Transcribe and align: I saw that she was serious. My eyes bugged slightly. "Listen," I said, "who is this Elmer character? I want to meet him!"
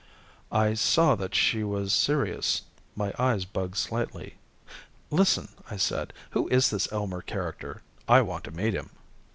I 0.51 0.73
saw 0.73 1.13
that 1.17 1.35
she 1.35 1.63
was 1.63 1.93
serious. 1.93 2.63
My 2.95 3.13
eyes 3.19 3.45
bugged 3.45 3.77
slightly. 3.77 4.33
"Listen," 5.11 5.49
I 5.69 5.77
said, 5.77 6.11
"who 6.31 6.47
is 6.47 6.71
this 6.71 6.91
Elmer 6.91 7.21
character? 7.21 7.83
I 8.07 8.23
want 8.23 8.45
to 8.45 8.51
meet 8.51 8.73
him!" 8.73 8.89